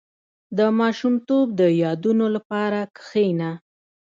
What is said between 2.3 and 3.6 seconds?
لپاره کښېنه.